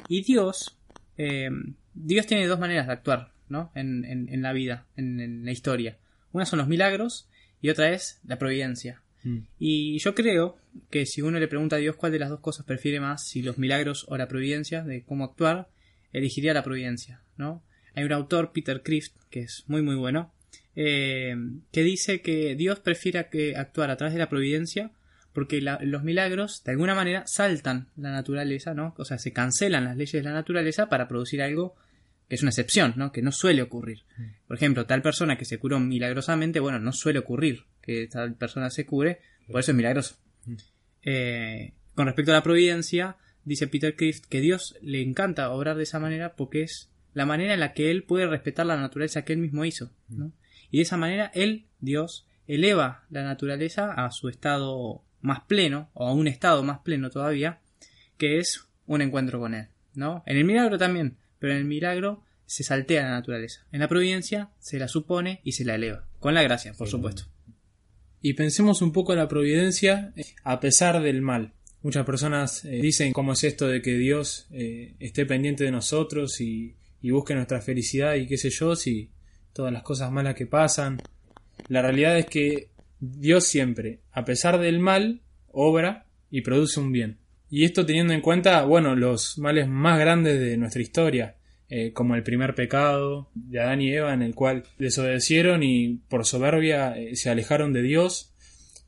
Y 0.08 0.22
Dios, 0.22 0.76
eh, 1.18 1.50
Dios 1.94 2.26
tiene 2.26 2.46
dos 2.46 2.58
maneras 2.58 2.86
de 2.86 2.92
actuar, 2.92 3.32
¿no? 3.48 3.70
En, 3.74 4.04
en- 4.04 4.28
en 4.32 4.42
la 4.42 4.52
vida, 4.52 4.86
en, 4.96 5.20
en 5.20 5.44
la 5.44 5.52
historia. 5.52 5.96
Una 6.32 6.46
son 6.46 6.58
los 6.58 6.68
milagros 6.68 7.28
y 7.62 7.68
otra 7.70 7.92
es 7.92 8.20
la 8.26 8.38
providencia. 8.38 9.00
Mm. 9.22 9.38
Y 9.58 9.98
yo 9.98 10.14
creo 10.14 10.58
que 10.90 11.06
si 11.06 11.22
uno 11.22 11.38
le 11.38 11.48
pregunta 11.48 11.76
a 11.76 11.78
Dios 11.78 11.96
cuál 11.96 12.12
de 12.12 12.18
las 12.18 12.30
dos 12.30 12.40
cosas 12.40 12.66
prefiere 12.66 13.00
más, 13.00 13.26
si 13.26 13.42
los 13.42 13.58
milagros 13.58 14.04
o 14.08 14.16
la 14.16 14.28
providencia, 14.28 14.82
de 14.82 15.02
cómo 15.04 15.24
actuar, 15.24 15.68
elegiría 16.12 16.52
la 16.54 16.62
providencia, 16.64 17.20
¿no? 17.36 17.62
Hay 17.94 18.04
un 18.04 18.12
autor, 18.12 18.52
Peter 18.52 18.82
Crift, 18.82 19.14
que 19.30 19.40
es 19.40 19.64
muy 19.68 19.80
muy 19.82 19.94
bueno, 19.94 20.32
eh, 20.76 21.36
que 21.72 21.82
dice 21.84 22.20
que 22.20 22.56
Dios 22.56 22.80
prefiere 22.80 23.28
que 23.30 23.54
actuar 23.56 23.90
a 23.90 23.96
través 23.96 24.12
de 24.14 24.18
la 24.18 24.28
providencia 24.28 24.90
porque 25.34 25.60
la- 25.60 25.78
los 25.82 26.02
milagros 26.02 26.62
de 26.64 26.72
alguna 26.72 26.94
manera 26.94 27.24
saltan 27.26 27.88
la 27.96 28.10
naturaleza, 28.12 28.72
¿no? 28.72 28.94
O 28.96 29.04
sea, 29.04 29.18
se 29.18 29.32
cancelan 29.34 29.84
las 29.84 29.96
leyes 29.96 30.12
de 30.12 30.22
la 30.22 30.32
naturaleza 30.32 30.88
para 30.88 31.06
producir 31.08 31.42
algo 31.42 31.74
que 32.28 32.36
es 32.36 32.42
una 32.42 32.50
excepción, 32.50 32.94
¿no? 32.96 33.12
Que 33.12 33.20
no 33.20 33.32
suele 33.32 33.60
ocurrir. 33.60 34.04
Por 34.46 34.56
ejemplo, 34.56 34.86
tal 34.86 35.02
persona 35.02 35.36
que 35.36 35.44
se 35.44 35.58
curó 35.58 35.78
milagrosamente, 35.80 36.58
bueno, 36.60 36.78
no 36.78 36.92
suele 36.92 37.18
ocurrir 37.18 37.64
que 37.82 38.06
tal 38.06 38.34
persona 38.34 38.70
se 38.70 38.86
cure, 38.86 39.20
por 39.50 39.60
eso 39.60 39.72
es 39.72 39.76
milagroso. 39.76 40.16
Eh, 41.02 41.74
con 41.94 42.06
respecto 42.06 42.30
a 42.32 42.34
la 42.36 42.42
providencia, 42.42 43.16
dice 43.44 43.66
Peter 43.66 43.94
Crift 43.94 44.24
que 44.26 44.40
Dios 44.40 44.76
le 44.80 45.02
encanta 45.02 45.50
obrar 45.50 45.76
de 45.76 45.82
esa 45.82 46.00
manera 46.00 46.34
porque 46.34 46.62
es 46.62 46.90
la 47.12 47.26
manera 47.26 47.54
en 47.54 47.60
la 47.60 47.72
que 47.74 47.90
él 47.90 48.04
puede 48.04 48.26
respetar 48.26 48.66
la 48.66 48.76
naturaleza 48.76 49.24
que 49.24 49.34
él 49.34 49.38
mismo 49.40 49.64
hizo, 49.64 49.90
¿no? 50.08 50.32
Y 50.70 50.78
de 50.78 50.82
esa 50.84 50.96
manera 50.96 51.30
él, 51.34 51.66
Dios, 51.80 52.26
eleva 52.46 53.04
la 53.10 53.22
naturaleza 53.22 53.92
a 53.92 54.10
su 54.10 54.28
estado 54.28 55.04
más 55.24 55.40
pleno, 55.40 55.88
o 55.94 56.06
a 56.06 56.12
un 56.12 56.28
estado 56.28 56.62
más 56.62 56.80
pleno 56.80 57.08
todavía, 57.08 57.58
que 58.18 58.38
es 58.38 58.66
un 58.86 59.00
encuentro 59.00 59.40
con 59.40 59.54
él, 59.54 59.68
¿no? 59.94 60.22
En 60.26 60.36
el 60.36 60.44
milagro 60.44 60.76
también, 60.76 61.16
pero 61.38 61.54
en 61.54 61.60
el 61.60 61.64
milagro 61.64 62.22
se 62.44 62.62
saltea 62.62 63.04
la 63.04 63.10
naturaleza. 63.12 63.64
En 63.72 63.80
la 63.80 63.88
providencia 63.88 64.50
se 64.60 64.78
la 64.78 64.86
supone 64.86 65.40
y 65.42 65.52
se 65.52 65.64
la 65.64 65.76
eleva, 65.76 66.06
con 66.20 66.34
la 66.34 66.42
gracia, 66.42 66.74
por 66.74 66.88
Sí, 66.88 66.90
supuesto. 66.90 67.22
Y 68.20 68.34
pensemos 68.34 68.82
un 68.82 68.92
poco 68.92 69.14
en 69.14 69.18
la 69.18 69.26
providencia 69.26 70.12
eh, 70.14 70.26
a 70.44 70.60
pesar 70.60 71.02
del 71.02 71.22
mal. 71.22 71.54
Muchas 71.80 72.04
personas 72.04 72.62
eh, 72.66 72.80
dicen 72.82 73.14
cómo 73.14 73.32
es 73.32 73.44
esto 73.44 73.66
de 73.66 73.80
que 73.80 73.94
Dios 73.96 74.46
eh, 74.50 74.94
esté 75.00 75.24
pendiente 75.24 75.64
de 75.64 75.70
nosotros 75.70 76.38
y, 76.42 76.76
y 77.00 77.10
busque 77.12 77.34
nuestra 77.34 77.62
felicidad 77.62 78.14
y 78.16 78.26
qué 78.26 78.36
sé 78.36 78.50
yo, 78.50 78.76
si 78.76 79.08
todas 79.54 79.72
las 79.72 79.82
cosas 79.82 80.12
malas 80.12 80.34
que 80.34 80.46
pasan. 80.46 81.00
La 81.68 81.80
realidad 81.80 82.18
es 82.18 82.26
que 82.26 82.73
Dios 83.00 83.46
siempre, 83.46 84.00
a 84.12 84.24
pesar 84.24 84.58
del 84.58 84.78
mal, 84.78 85.22
obra 85.48 86.06
y 86.30 86.42
produce 86.42 86.80
un 86.80 86.92
bien. 86.92 87.18
Y 87.50 87.64
esto 87.64 87.86
teniendo 87.86 88.12
en 88.12 88.20
cuenta, 88.20 88.64
bueno, 88.64 88.96
los 88.96 89.38
males 89.38 89.68
más 89.68 89.98
grandes 89.98 90.40
de 90.40 90.56
nuestra 90.56 90.82
historia, 90.82 91.36
eh, 91.68 91.92
como 91.92 92.14
el 92.14 92.22
primer 92.22 92.54
pecado 92.54 93.30
de 93.34 93.60
Adán 93.60 93.80
y 93.80 93.92
Eva, 93.92 94.12
en 94.12 94.22
el 94.22 94.34
cual 94.34 94.64
desobedecieron 94.78 95.62
y 95.62 96.00
por 96.08 96.26
soberbia 96.26 96.96
eh, 96.98 97.16
se 97.16 97.30
alejaron 97.30 97.72
de 97.72 97.82
Dios, 97.82 98.34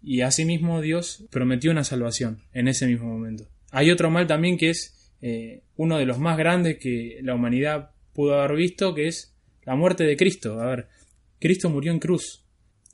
y 0.03 0.21
asimismo 0.21 0.81
Dios 0.81 1.27
prometió 1.31 1.71
una 1.71 1.85
salvación 1.85 2.43
en 2.53 2.69
ese 2.69 2.87
mismo 2.87 3.07
momento. 3.09 3.49
Hay 3.71 3.91
otro 3.91 4.11
mal 4.11 4.27
también 4.27 4.57
que 4.57 4.71
es 4.71 5.13
eh, 5.21 5.63
uno 5.77 5.99
de 5.99 6.07
los 6.07 6.19
más 6.19 6.39
grandes 6.39 6.79
que 6.79 7.19
la 7.23 7.35
humanidad 7.35 7.91
pudo 8.13 8.41
haber 8.41 8.57
visto, 8.57 8.95
que 8.95 9.09
es 9.09 9.35
la 9.65 9.75
muerte 9.75 10.05
de 10.05 10.17
Cristo. 10.17 10.61
A 10.61 10.67
ver, 10.67 10.89
Cristo 11.39 11.71
murió 11.71 11.93
en 11.93 11.99
cruz. 11.99 12.46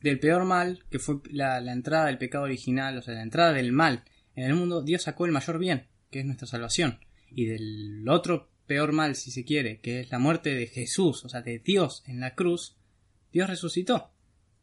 Del 0.03 0.19
peor 0.19 0.45
mal, 0.45 0.85
que 0.91 0.99
fue 0.99 1.17
la, 1.31 1.61
la 1.61 1.73
entrada 1.73 2.07
del 2.07 2.19
pecado 2.19 2.45
original, 2.45 2.99
o 2.99 3.03
sea, 3.03 3.15
la 3.15 3.23
entrada 3.23 3.53
del 3.53 3.73
mal 3.73 4.05
en 4.35 4.45
el 4.45 4.55
mundo, 4.55 4.83
Dios 4.83 5.03
sacó 5.03 5.27
el 5.27 5.33
mayor 5.33 5.59
bien, 5.59 5.87
que 6.11 6.21
es 6.21 6.25
nuestra 6.25 6.47
salvación. 6.47 6.99
Y 7.31 7.47
del 7.47 8.09
otro 8.09 8.49
peor 8.67 8.93
mal, 8.93 9.17
si 9.17 9.31
se 9.31 9.45
quiere, 9.45 9.81
que 9.81 10.01
es 10.01 10.11
la 10.11 10.19
muerte 10.19 10.55
de 10.55 10.67
Jesús, 10.67 11.25
o 11.25 11.29
sea, 11.29 11.43
de 11.43 11.59
Dios 11.59 12.03
en 12.07 12.21
la 12.21 12.35
cruz, 12.35 12.77
Dios 13.33 13.49
resucitó. 13.49 14.11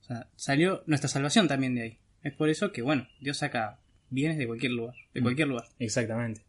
O 0.01 0.03
sea, 0.03 0.29
salió 0.35 0.83
nuestra 0.87 1.09
salvación 1.09 1.47
también 1.47 1.75
de 1.75 1.81
ahí. 1.81 1.97
Es 2.23 2.33
por 2.33 2.49
eso 2.49 2.71
que, 2.71 2.81
bueno, 2.81 3.07
Dios 3.21 3.37
saca 3.37 3.79
bienes 4.09 4.37
de 4.37 4.47
cualquier 4.47 4.71
lugar, 4.71 4.95
de 5.13 5.21
cualquier 5.21 5.47
lugar. 5.47 5.65
Exactamente. 5.77 6.41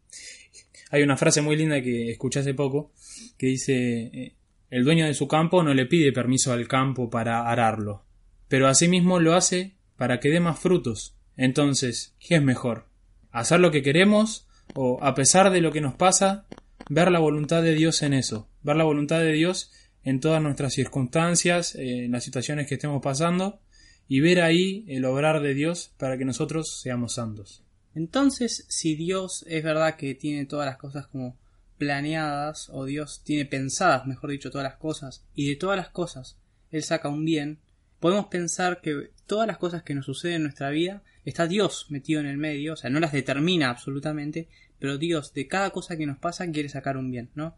Hay 0.89 1.03
una 1.03 1.17
frase 1.17 1.41
muy 1.41 1.55
linda 1.55 1.81
que 1.81 2.11
escuché 2.11 2.39
hace 2.39 2.53
poco 2.53 2.91
que 3.37 3.47
dice, 3.47 4.03
eh, 4.13 4.35
el 4.69 4.83
dueño 4.83 5.05
de 5.05 5.13
su 5.13 5.27
campo 5.27 5.63
no 5.63 5.73
le 5.73 5.85
pide 5.85 6.11
permiso 6.11 6.51
al 6.51 6.67
campo 6.67 7.09
para 7.09 7.49
ararlo, 7.49 8.03
pero 8.51 8.67
asimismo 8.67 9.21
lo 9.21 9.33
hace 9.33 9.77
para 9.95 10.19
que 10.19 10.27
dé 10.27 10.41
más 10.41 10.59
frutos. 10.59 11.15
Entonces, 11.37 12.15
¿qué 12.19 12.35
es 12.35 12.43
mejor? 12.43 12.85
¿Hacer 13.31 13.61
lo 13.61 13.71
que 13.71 13.81
queremos 13.81 14.45
o, 14.75 15.01
a 15.01 15.15
pesar 15.15 15.51
de 15.51 15.61
lo 15.61 15.71
que 15.71 15.79
nos 15.79 15.95
pasa, 15.95 16.47
ver 16.89 17.11
la 17.11 17.19
voluntad 17.19 17.63
de 17.63 17.73
Dios 17.73 18.01
en 18.01 18.13
eso? 18.13 18.49
Ver 18.61 18.75
la 18.75 18.83
voluntad 18.83 19.19
de 19.19 19.31
Dios 19.31 19.71
en 20.03 20.19
todas 20.19 20.41
nuestras 20.41 20.73
circunstancias, 20.73 21.75
en 21.75 22.11
las 22.11 22.25
situaciones 22.25 22.67
que 22.67 22.73
estemos 22.75 23.01
pasando, 23.01 23.61
y 24.09 24.19
ver 24.19 24.41
ahí 24.41 24.83
el 24.89 25.05
obrar 25.05 25.41
de 25.41 25.53
Dios 25.53 25.93
para 25.97 26.17
que 26.17 26.25
nosotros 26.25 26.81
seamos 26.81 27.13
santos. 27.13 27.63
Entonces, 27.95 28.65
si 28.67 28.95
Dios 28.95 29.45
es 29.47 29.63
verdad 29.63 29.95
que 29.95 30.13
tiene 30.13 30.45
todas 30.45 30.65
las 30.65 30.75
cosas 30.75 31.07
como 31.07 31.37
planeadas, 31.77 32.69
o 32.69 32.83
Dios 32.83 33.21
tiene 33.23 33.45
pensadas, 33.45 34.07
mejor 34.07 34.31
dicho, 34.31 34.51
todas 34.51 34.67
las 34.67 34.75
cosas, 34.75 35.23
y 35.35 35.47
de 35.47 35.55
todas 35.55 35.77
las 35.77 35.87
cosas 35.87 36.37
Él 36.69 36.83
saca 36.83 37.07
un 37.07 37.23
bien, 37.23 37.59
podemos 38.01 38.25
pensar 38.25 38.81
que 38.81 39.11
todas 39.27 39.47
las 39.47 39.57
cosas 39.57 39.83
que 39.83 39.95
nos 39.95 40.05
suceden 40.05 40.37
en 40.37 40.43
nuestra 40.43 40.71
vida 40.71 41.03
está 41.23 41.47
Dios 41.47 41.85
metido 41.89 42.19
en 42.19 42.25
el 42.25 42.37
medio, 42.37 42.73
o 42.73 42.75
sea, 42.75 42.89
no 42.89 42.99
las 42.99 43.13
determina 43.13 43.69
absolutamente, 43.69 44.49
pero 44.79 44.97
Dios 44.97 45.33
de 45.33 45.47
cada 45.47 45.69
cosa 45.69 45.95
que 45.95 46.07
nos 46.07 46.17
pasa 46.17 46.51
quiere 46.51 46.67
sacar 46.67 46.97
un 46.97 47.11
bien, 47.11 47.29
¿no? 47.35 47.55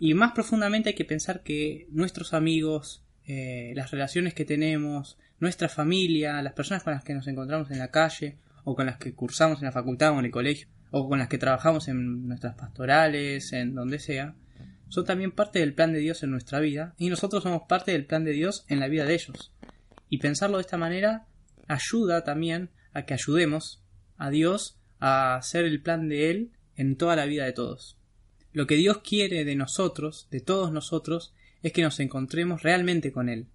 Y 0.00 0.14
más 0.14 0.32
profundamente 0.32 0.88
hay 0.88 0.94
que 0.94 1.04
pensar 1.04 1.42
que 1.42 1.86
nuestros 1.90 2.34
amigos, 2.34 3.04
eh, 3.26 3.72
las 3.76 3.90
relaciones 3.90 4.34
que 4.34 4.46
tenemos, 4.46 5.18
nuestra 5.38 5.68
familia, 5.68 6.40
las 6.42 6.54
personas 6.54 6.82
con 6.82 6.94
las 6.94 7.04
que 7.04 7.14
nos 7.14 7.28
encontramos 7.28 7.70
en 7.70 7.78
la 7.78 7.90
calle, 7.90 8.38
o 8.64 8.74
con 8.74 8.86
las 8.86 8.96
que 8.96 9.14
cursamos 9.14 9.58
en 9.60 9.66
la 9.66 9.72
facultad 9.72 10.12
o 10.12 10.18
en 10.18 10.24
el 10.24 10.30
colegio, 10.30 10.68
o 10.90 11.08
con 11.08 11.18
las 11.18 11.28
que 11.28 11.38
trabajamos 11.38 11.88
en 11.88 12.26
nuestras 12.26 12.54
pastorales, 12.54 13.52
en 13.52 13.74
donde 13.74 13.98
sea, 13.98 14.34
son 14.88 15.04
también 15.04 15.32
parte 15.32 15.58
del 15.58 15.74
plan 15.74 15.92
de 15.92 15.98
Dios 15.98 16.22
en 16.22 16.30
nuestra 16.30 16.60
vida, 16.60 16.94
y 16.96 17.10
nosotros 17.10 17.42
somos 17.42 17.62
parte 17.68 17.92
del 17.92 18.06
plan 18.06 18.24
de 18.24 18.32
Dios 18.32 18.64
en 18.68 18.80
la 18.80 18.88
vida 18.88 19.04
de 19.04 19.14
ellos. 19.14 19.52
Y 20.08 20.18
pensarlo 20.18 20.58
de 20.58 20.62
esta 20.62 20.76
manera 20.76 21.26
ayuda 21.68 22.24
también 22.24 22.70
a 22.92 23.04
que 23.04 23.14
ayudemos 23.14 23.82
a 24.16 24.30
Dios 24.30 24.78
a 24.98 25.36
hacer 25.36 25.64
el 25.64 25.82
plan 25.82 26.08
de 26.08 26.30
Él 26.30 26.52
en 26.76 26.96
toda 26.96 27.16
la 27.16 27.26
vida 27.26 27.44
de 27.44 27.52
todos. 27.52 27.96
Lo 28.52 28.66
que 28.66 28.76
Dios 28.76 28.98
quiere 28.98 29.44
de 29.44 29.56
nosotros, 29.56 30.28
de 30.30 30.40
todos 30.40 30.72
nosotros, 30.72 31.34
es 31.62 31.72
que 31.72 31.82
nos 31.82 32.00
encontremos 32.00 32.62
realmente 32.62 33.12
con 33.12 33.28
Él. 33.28 33.48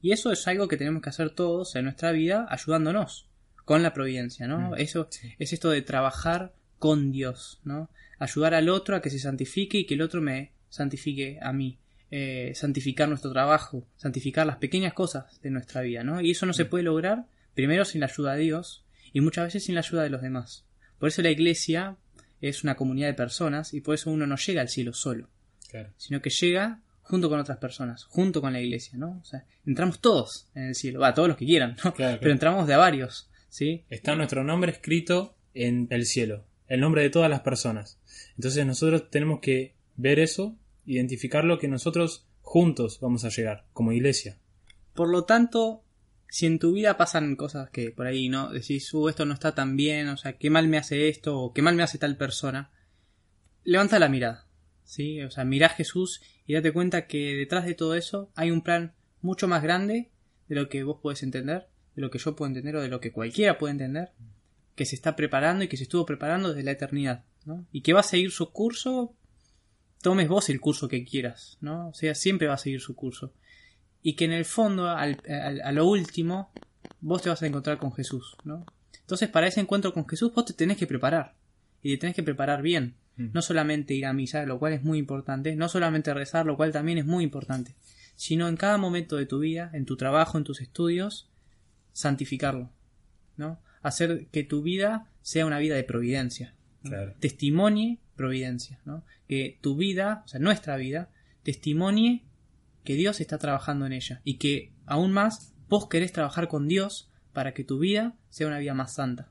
Y 0.00 0.12
eso 0.12 0.32
es 0.32 0.46
algo 0.48 0.68
que 0.68 0.76
tenemos 0.76 1.02
que 1.02 1.10
hacer 1.10 1.30
todos 1.30 1.74
en 1.76 1.84
nuestra 1.84 2.12
vida 2.12 2.46
ayudándonos 2.48 3.28
con 3.64 3.82
la 3.82 3.92
providencia, 3.92 4.46
¿no? 4.46 4.70
Mm, 4.70 4.74
eso 4.78 5.08
es 5.38 5.52
esto 5.52 5.70
de 5.70 5.82
trabajar 5.82 6.54
con 6.78 7.12
Dios, 7.12 7.60
¿no? 7.64 7.90
Ayudar 8.18 8.54
al 8.54 8.68
otro 8.68 8.96
a 8.96 9.02
que 9.02 9.10
se 9.10 9.18
santifique 9.18 9.78
y 9.78 9.86
que 9.86 9.94
el 9.94 10.02
otro 10.02 10.22
me 10.22 10.52
santifique 10.68 11.38
a 11.42 11.52
mí. 11.52 11.78
Eh, 12.10 12.52
santificar 12.54 13.08
nuestro 13.08 13.30
trabajo, 13.32 13.86
santificar 13.96 14.46
las 14.46 14.56
pequeñas 14.56 14.94
cosas 14.94 15.40
de 15.42 15.50
nuestra 15.50 15.82
vida, 15.82 16.02
¿no? 16.04 16.20
Y 16.22 16.30
eso 16.30 16.46
no 16.46 16.54
se 16.54 16.64
Mm. 16.64 16.68
puede 16.68 16.84
lograr 16.84 17.26
primero 17.54 17.84
sin 17.84 18.00
la 18.00 18.06
ayuda 18.06 18.34
de 18.34 18.42
Dios 18.44 18.84
y 19.12 19.20
muchas 19.20 19.44
veces 19.44 19.64
sin 19.64 19.74
la 19.74 19.82
ayuda 19.82 20.02
de 20.04 20.10
los 20.10 20.22
demás. 20.22 20.64
Por 20.98 21.08
eso 21.10 21.20
la 21.20 21.30
iglesia 21.30 21.96
es 22.40 22.64
una 22.64 22.76
comunidad 22.76 23.08
de 23.08 23.14
personas 23.14 23.74
y 23.74 23.80
por 23.82 23.94
eso 23.94 24.10
uno 24.10 24.26
no 24.26 24.36
llega 24.36 24.62
al 24.62 24.68
cielo 24.70 24.92
solo, 24.94 25.28
Claro. 25.70 25.90
sino 25.98 26.22
que 26.22 26.30
llega 26.30 26.80
junto 27.02 27.28
con 27.28 27.40
otras 27.40 27.58
personas, 27.58 28.04
junto 28.04 28.40
con 28.40 28.52
la 28.54 28.60
iglesia, 28.60 28.96
¿no? 28.98 29.18
O 29.20 29.24
sea, 29.24 29.44
entramos 29.66 30.00
todos 30.00 30.48
en 30.54 30.64
el 30.64 30.74
cielo, 30.74 31.00
va, 31.00 31.12
todos 31.14 31.28
los 31.28 31.36
que 31.36 31.44
quieran, 31.46 31.70
¿no? 31.72 31.92
Claro, 31.92 31.94
claro. 31.94 32.18
Pero 32.20 32.32
entramos 32.32 32.66
de 32.66 32.74
a 32.74 32.78
varios, 32.78 33.28
¿sí? 33.50 33.84
Está 33.90 34.14
nuestro 34.14 34.44
nombre 34.44 34.72
escrito 34.72 35.36
en 35.52 35.88
el 35.90 36.06
cielo, 36.06 36.46
el 36.68 36.80
nombre 36.80 37.02
de 37.02 37.10
todas 37.10 37.28
las 37.28 37.40
personas. 37.40 37.98
Entonces 38.36 38.64
nosotros 38.64 39.10
tenemos 39.10 39.40
que 39.40 39.74
ver 39.96 40.18
eso, 40.20 40.56
identificarlo 40.88 41.58
que 41.58 41.68
nosotros 41.68 42.26
juntos 42.40 42.98
vamos 43.00 43.24
a 43.24 43.28
llegar 43.28 43.66
como 43.72 43.92
iglesia. 43.92 44.38
Por 44.94 45.10
lo 45.10 45.24
tanto, 45.24 45.84
si 46.28 46.46
en 46.46 46.58
tu 46.58 46.72
vida 46.72 46.96
pasan 46.96 47.36
cosas 47.36 47.70
que 47.70 47.90
por 47.90 48.06
ahí 48.06 48.28
no 48.28 48.50
decís, 48.50 48.92
uh, 48.94 49.08
esto 49.08 49.26
no 49.26 49.34
está 49.34 49.54
tan 49.54 49.76
bien, 49.76 50.08
o 50.08 50.16
sea, 50.16 50.38
qué 50.38 50.50
mal 50.50 50.66
me 50.66 50.78
hace 50.78 51.08
esto, 51.08 51.38
o 51.38 51.52
qué 51.52 51.62
mal 51.62 51.74
me 51.74 51.82
hace 51.82 51.98
tal 51.98 52.16
persona, 52.16 52.70
levanta 53.64 53.98
la 53.98 54.08
mirada, 54.08 54.46
¿sí? 54.84 55.20
O 55.22 55.30
sea, 55.30 55.44
mira 55.44 55.66
a 55.66 55.70
Jesús 55.70 56.22
y 56.46 56.54
date 56.54 56.72
cuenta 56.72 57.06
que 57.06 57.36
detrás 57.36 57.66
de 57.66 57.74
todo 57.74 57.94
eso 57.94 58.30
hay 58.34 58.50
un 58.50 58.62
plan 58.62 58.94
mucho 59.20 59.46
más 59.46 59.62
grande 59.62 60.10
de 60.48 60.54
lo 60.54 60.68
que 60.68 60.82
vos 60.82 61.00
podés 61.02 61.22
entender, 61.22 61.68
de 61.94 62.02
lo 62.02 62.10
que 62.10 62.18
yo 62.18 62.34
puedo 62.34 62.48
entender 62.48 62.76
o 62.76 62.82
de 62.82 62.88
lo 62.88 63.00
que 63.00 63.12
cualquiera 63.12 63.58
puede 63.58 63.72
entender, 63.72 64.12
que 64.74 64.86
se 64.86 64.94
está 64.94 65.16
preparando 65.16 65.64
y 65.64 65.68
que 65.68 65.76
se 65.76 65.82
estuvo 65.82 66.06
preparando 66.06 66.48
desde 66.48 66.62
la 66.62 66.70
eternidad, 66.70 67.24
¿no? 67.44 67.66
Y 67.72 67.82
que 67.82 67.92
va 67.92 68.00
a 68.00 68.04
seguir 68.04 68.30
su 68.30 68.52
curso, 68.52 69.14
tomes 70.02 70.28
vos 70.28 70.48
el 70.48 70.60
curso 70.60 70.88
que 70.88 71.04
quieras, 71.04 71.58
¿no? 71.60 71.88
O 71.88 71.94
sea, 71.94 72.14
siempre 72.14 72.48
va 72.48 72.54
a 72.54 72.58
seguir 72.58 72.80
su 72.80 72.94
curso 72.94 73.32
y 74.02 74.14
que 74.14 74.24
en 74.24 74.32
el 74.32 74.44
fondo, 74.44 74.88
al, 74.88 75.20
al- 75.28 75.60
a 75.60 75.72
lo 75.72 75.86
último, 75.86 76.50
vos 77.00 77.22
te 77.22 77.28
vas 77.28 77.42
a 77.42 77.46
encontrar 77.46 77.78
con 77.78 77.92
Jesús, 77.92 78.36
¿no? 78.44 78.64
Entonces, 79.00 79.28
para 79.28 79.46
ese 79.46 79.60
encuentro 79.60 79.92
con 79.94 80.06
Jesús, 80.06 80.32
vos 80.34 80.44
te 80.44 80.52
tenés 80.52 80.76
que 80.76 80.86
preparar. 80.86 81.34
Y 81.82 81.92
te 81.94 81.98
tenés 81.98 82.14
que 82.16 82.22
preparar 82.22 82.62
bien. 82.62 82.94
Mm. 83.16 83.28
No 83.32 83.42
solamente 83.42 83.94
ir 83.94 84.06
a 84.06 84.12
misa, 84.12 84.44
lo 84.44 84.58
cual 84.58 84.74
es 84.74 84.82
muy 84.84 84.98
importante, 84.98 85.56
no 85.56 85.68
solamente 85.68 86.12
rezar, 86.14 86.46
lo 86.46 86.56
cual 86.56 86.72
también 86.72 86.98
es 86.98 87.06
muy 87.06 87.24
importante, 87.24 87.74
sino 88.16 88.48
en 88.48 88.56
cada 88.56 88.76
momento 88.78 89.16
de 89.16 89.26
tu 89.26 89.38
vida, 89.40 89.70
en 89.72 89.86
tu 89.86 89.96
trabajo, 89.96 90.38
en 90.38 90.44
tus 90.44 90.60
estudios, 90.60 91.28
santificarlo, 91.92 92.70
¿no? 93.36 93.58
Hacer 93.82 94.26
que 94.30 94.44
tu 94.44 94.62
vida 94.62 95.08
sea 95.22 95.46
una 95.46 95.58
vida 95.58 95.74
de 95.76 95.84
providencia. 95.84 96.54
Claro. 96.82 97.14
testimonie 97.18 97.98
providencia, 98.16 98.78
¿no? 98.84 99.04
Que 99.28 99.58
tu 99.60 99.76
vida, 99.76 100.22
o 100.24 100.28
sea, 100.28 100.40
nuestra 100.40 100.76
vida, 100.76 101.08
testimonie 101.42 102.24
que 102.84 102.94
Dios 102.94 103.20
está 103.20 103.38
trabajando 103.38 103.86
en 103.86 103.92
ella 103.92 104.20
y 104.24 104.34
que 104.34 104.72
aún 104.86 105.12
más 105.12 105.54
vos 105.68 105.88
querés 105.88 106.12
trabajar 106.12 106.48
con 106.48 106.68
Dios 106.68 107.10
para 107.32 107.54
que 107.54 107.64
tu 107.64 107.78
vida 107.78 108.14
sea 108.30 108.46
una 108.46 108.58
vida 108.58 108.74
más 108.74 108.94
santa 108.94 109.28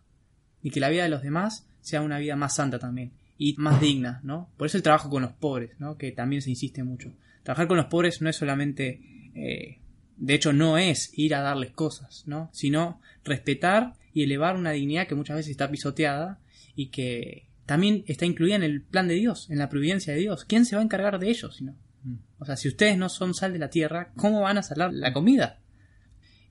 y 0.62 0.72
que 0.72 0.80
la 0.80 0.90
vida 0.90 1.04
de 1.04 1.10
los 1.10 1.22
demás 1.22 1.68
sea 1.82 2.02
una 2.02 2.20
vida 2.20 2.36
más 2.36 2.56
santa 2.56 2.80
también 2.80 3.12
y 3.38 3.56
más 3.58 3.80
digna, 3.80 4.20
¿no? 4.24 4.50
Por 4.58 4.68
eso 4.68 4.78
el 4.78 4.84
trabajo 4.84 5.10
con 5.10 5.22
los 5.22 5.34
pobres, 5.34 5.72
¿no? 5.80 5.98
Que 5.98 6.12
también 6.12 6.42
se 6.42 6.50
insiste 6.50 6.84
mucho. 6.84 7.14
Trabajar 7.44 7.68
con 7.68 7.78
los 7.78 7.86
pobres 7.86 8.22
no 8.22 8.30
es 8.30 8.36
solamente, 8.36 9.02
eh, 9.36 9.80
de 10.18 10.34
hecho 10.34 10.54
no 10.54 10.78
es 10.78 11.12
ir 11.18 11.36
a 11.36 11.42
darles 11.42 11.72
cosas, 11.72 12.24
¿no? 12.26 12.50
Sino 12.52 13.00
respetar 13.24 13.94
y 14.14 14.24
elevar 14.24 14.56
una 14.56 14.72
dignidad 14.72 15.08
que 15.08 15.16
muchas 15.16 15.38
veces 15.38 15.52
está 15.52 15.70
pisoteada 15.70 16.40
y 16.78 16.90
que 16.90 17.50
también 17.66 18.06
está 18.08 18.26
incluida 18.26 18.56
en 18.56 18.64
el 18.64 18.82
plan 18.84 19.10
de 19.10 19.16
Dios, 19.16 19.50
en 19.50 19.58
la 19.58 19.68
providencia 19.68 20.14
de 20.14 20.20
Dios. 20.20 20.46
¿Quién 20.46 20.64
se 20.64 20.76
va 20.76 20.82
a 20.82 20.86
encargar 20.86 21.20
de 21.20 21.30
ellos 21.30 21.58
si 21.58 21.66
no? 21.66 21.76
Mm. 22.04 22.20
O 22.38 22.46
sea, 22.46 22.56
si 22.56 22.70
ustedes 22.70 22.98
no 22.98 23.10
son 23.10 23.34
sal 23.34 23.52
de 23.52 23.60
la 23.60 23.72
tierra, 23.72 24.14
¿cómo 24.16 24.42
van 24.42 24.60
a 24.60 24.64
salar 24.64 24.94
la 24.94 25.12
comida? 25.12 25.60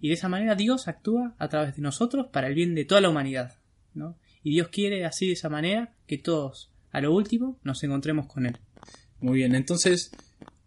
Y 0.01 0.09
de 0.09 0.15
esa 0.15 0.29
manera 0.29 0.57
Dios 0.57 0.89
actúa 0.89 1.35
a 1.39 1.49
través 1.49 1.77
de 1.77 1.83
nosotros 1.83 2.27
para 2.33 2.49
el 2.49 2.55
bien 2.55 2.75
de 2.75 2.85
toda 2.85 3.01
la 3.01 3.09
humanidad, 3.09 3.57
¿no? 3.95 4.19
Y 4.43 4.51
Dios 4.51 4.69
quiere 4.69 5.05
así 5.05 5.29
de 5.29 5.35
esa 5.35 5.49
manera 5.49 5.95
que 6.07 6.19
todos, 6.19 6.71
a 6.91 7.01
lo 7.01 7.15
último, 7.15 7.59
nos 7.63 7.83
encontremos 7.85 8.27
con 8.27 8.45
Él. 8.45 8.59
Muy 9.21 9.39
bien, 9.39 9.55
entonces 9.55 10.11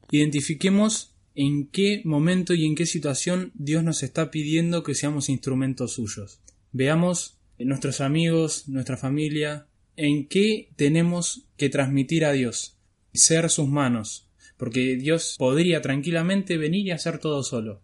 identifiquemos 0.10 1.14
en 1.36 1.68
qué 1.68 2.02
momento 2.06 2.54
y 2.54 2.66
en 2.66 2.76
qué 2.76 2.86
situación 2.86 3.52
Dios 3.56 3.84
nos 3.84 4.04
está 4.04 4.32
pidiendo 4.32 4.84
que 4.84 4.96
seamos 4.96 5.30
instrumentos 5.30 5.94
suyos. 5.94 6.40
Veamos 6.72 7.39
nuestros 7.60 8.02
amigos, 8.02 8.68
nuestra 8.68 8.98
familia, 8.98 9.68
en 9.96 10.28
qué 10.28 10.72
tenemos 10.76 11.48
que 11.58 11.70
transmitir 11.70 12.26
a 12.26 12.32
Dios, 12.32 12.78
ser 13.14 13.50
sus 13.50 13.68
manos, 13.68 14.30
porque 14.58 14.96
Dios 14.96 15.36
podría 15.38 15.82
tranquilamente 15.82 16.58
venir 16.58 16.88
y 16.88 16.92
hacer 16.92 17.20
todo 17.20 17.44
solo. 17.44 17.82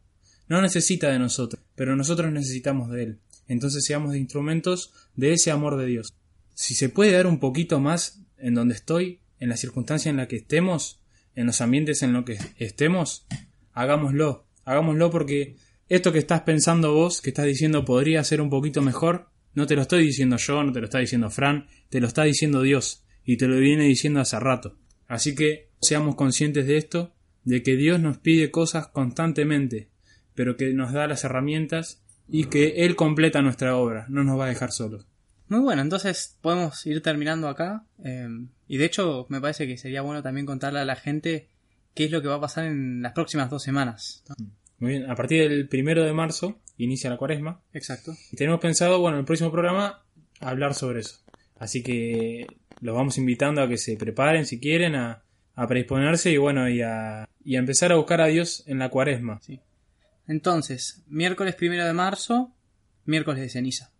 No 0.48 0.62
necesita 0.62 1.10
de 1.12 1.20
nosotros, 1.20 1.64
pero 1.76 1.96
nosotros 1.96 2.32
necesitamos 2.32 2.90
de 2.92 3.04
Él. 3.04 3.20
Entonces 3.48 3.86
seamos 3.86 4.12
de 4.12 4.20
instrumentos 4.20 4.94
de 5.16 5.34
ese 5.34 5.52
amor 5.52 5.78
de 5.78 5.88
Dios. 5.88 6.14
Si 6.54 6.74
se 6.76 6.90
puede 6.90 7.12
dar 7.12 7.28
un 7.28 7.40
poquito 7.40 7.80
más 7.80 8.22
en 8.38 8.54
donde 8.54 8.76
estoy, 8.76 9.20
en 9.40 9.50
la 9.50 9.58
circunstancia 9.58 10.10
en 10.10 10.18
la 10.18 10.28
que 10.28 10.38
estemos, 10.38 11.00
en 11.36 11.48
los 11.48 11.62
ambientes 11.62 12.02
en 12.02 12.14
los 12.14 12.26
que 12.26 12.38
estemos, 12.58 13.26
hagámoslo. 13.74 14.46
Hagámoslo 14.64 15.12
porque 15.12 15.58
esto 15.90 16.12
que 16.12 16.20
estás 16.20 16.42
pensando 16.42 16.94
vos, 16.94 17.22
que 17.22 17.30
estás 17.30 17.46
diciendo 17.46 17.86
podría 17.86 18.24
ser 18.24 18.42
un 18.42 18.50
poquito 18.50 18.82
mejor, 18.82 19.30
no 19.56 19.66
te 19.66 19.76
lo 19.76 19.82
estoy 19.82 20.06
diciendo 20.06 20.38
yo, 20.38 20.64
no 20.64 20.72
te 20.72 20.80
lo 20.80 20.86
está 20.86 21.00
diciendo 21.00 21.30
Fran, 21.30 21.68
te 21.90 22.00
lo 22.00 22.08
está 22.08 22.24
diciendo 22.24 22.62
Dios 22.62 23.04
y 23.24 23.38
te 23.38 23.48
lo 23.48 23.58
viene 23.58 23.86
diciendo 23.86 24.20
hace 24.20 24.40
rato. 24.40 24.78
Así 25.08 25.34
que 25.34 25.70
seamos 25.82 26.16
conscientes 26.16 26.68
de 26.68 26.78
esto, 26.78 27.14
de 27.44 27.64
que 27.64 27.76
Dios 27.76 28.00
nos 28.00 28.18
pide 28.18 28.52
cosas 28.52 28.88
constantemente, 28.88 29.90
pero 30.34 30.58
que 30.58 30.74
nos 30.74 30.94
da 30.94 31.08
las 31.08 31.24
herramientas 31.24 32.04
y 32.28 32.46
que 32.46 32.86
Él 32.86 32.96
completa 32.96 33.42
nuestra 33.42 33.76
obra, 33.76 34.06
no 34.10 34.24
nos 34.24 34.40
va 34.40 34.46
a 34.46 34.50
dejar 34.50 34.72
solos. 34.72 35.08
Muy 35.48 35.60
bueno, 35.60 35.82
entonces 35.82 36.38
podemos 36.42 36.86
ir 36.86 37.02
terminando 37.02 37.48
acá. 37.48 37.86
eh, 38.04 38.28
y 38.68 38.78
de 38.78 38.86
hecho, 38.86 39.28
me 39.30 39.40
parece 39.40 39.68
que 39.68 39.78
sería 39.78 40.02
bueno 40.02 40.24
también 40.24 40.46
contarle 40.46 40.80
a 40.80 40.86
la 40.86 40.96
gente 40.96 41.50
qué 41.94 42.06
es 42.06 42.12
lo 42.12 42.22
que 42.22 42.28
va 42.28 42.36
a 42.36 42.42
pasar 42.42 42.66
en 42.66 43.02
las 43.02 43.14
próximas 43.14 43.50
dos 43.50 43.62
semanas. 43.62 44.24
Muy 44.80 44.92
bien, 44.92 45.10
a 45.10 45.16
partir 45.16 45.48
del 45.48 45.68
primero 45.68 46.04
de 46.04 46.14
marzo 46.14 46.60
inicia 46.78 47.10
la 47.10 47.18
cuaresma 47.18 47.62
Exacto. 47.74 48.14
y 48.32 48.36
tenemos 48.36 48.60
pensado, 48.60 49.00
bueno, 49.00 49.18
en 49.18 49.22
el 49.22 49.26
próximo 49.26 49.52
programa 49.52 50.04
hablar 50.40 50.74
sobre 50.74 51.00
eso. 51.00 51.20
Así 51.58 51.82
que 51.82 52.46
los 52.82 52.96
vamos 52.96 53.18
invitando 53.18 53.62
a 53.62 53.70
que 53.70 53.78
se 53.78 53.96
preparen 53.96 54.46
si 54.46 54.60
quieren, 54.60 54.96
a, 54.96 55.24
a 55.56 55.68
predisponerse 55.68 56.32
y 56.32 56.38
bueno, 56.38 56.70
y 56.70 56.82
a, 56.82 57.30
y 57.44 57.56
a 57.56 57.60
empezar 57.60 57.92
a 57.92 57.96
buscar 57.96 58.22
a 58.22 58.28
Dios 58.28 58.64
en 58.68 58.80
la 58.80 58.90
cuaresma. 58.90 59.40
Sí. 59.42 59.62
Entonces, 60.28 61.04
miércoles 61.08 61.56
primero 61.56 61.86
de 61.86 61.94
marzo, 61.94 62.54
miércoles 63.06 63.42
de 63.42 63.50
ceniza. 63.50 63.92